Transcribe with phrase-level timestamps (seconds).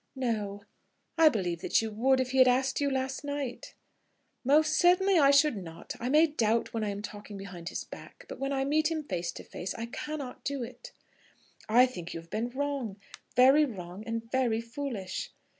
[0.15, 0.63] "No."
[1.15, 3.75] "I believe that you would, if he had asked you last night."
[4.43, 5.93] "Most certainly I should not.
[5.99, 9.03] I may doubt when I am talking behind his back; but when I meet him
[9.03, 10.91] face to face I cannot do it."
[11.69, 12.99] "I think you have been wrong,
[13.35, 15.29] very wrong and very foolish."